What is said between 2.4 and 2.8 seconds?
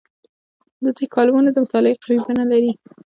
لري.